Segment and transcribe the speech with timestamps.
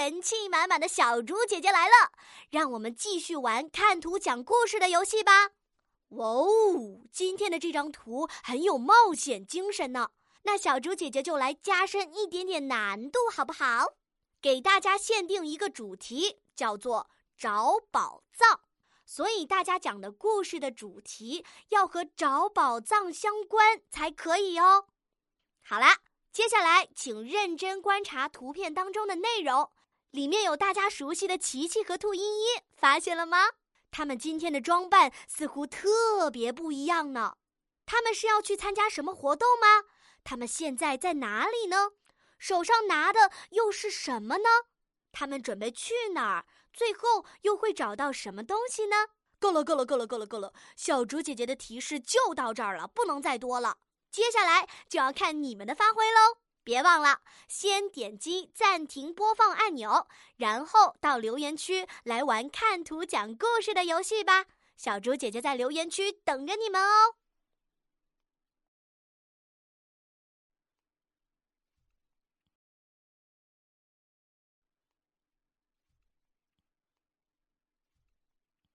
[0.00, 2.10] 元气满满的小猪姐姐来了，
[2.48, 5.50] 让我们继续玩看图讲故事的游戏吧。
[6.08, 10.08] 哇哦，今天的这张图很有冒险精神呢。
[10.44, 13.92] 那小猪姐姐就来加深一点点难度，好不好？
[14.40, 18.62] 给大家限定一个主题，叫做找宝藏。
[19.04, 24.86] 所以大家讲的故事的主题要和找宝藏相关才可以哦。
[25.62, 25.98] 好啦，
[26.32, 29.70] 接下来请认真观察图片当中的内容，
[30.10, 32.46] 里面有大家熟悉的琪琪和兔依依，
[32.76, 33.50] 发现了吗？
[33.90, 37.36] 他们今天的装扮似乎特别不一样呢。
[37.86, 39.88] 他们是要去参加什么活动吗？
[40.22, 41.90] 他们现在在哪里呢？
[42.38, 44.48] 手上拿的又是什么呢？
[45.12, 46.46] 他们准备去哪儿？
[46.72, 49.08] 最后又会找到什么东西呢？
[49.38, 50.52] 够了，够了，够了，够了，够了！
[50.76, 53.78] 小竹姐姐的提示就到这儿了，不能再多了。
[54.10, 56.39] 接下来就要看你们的发挥喽！
[56.62, 60.06] 别忘了先点击暂停播放按钮，
[60.36, 64.46] 然后到留言区来玩看图讲故事的游戏吧。
[64.76, 67.14] 小猪姐姐在留言区等着你们哦。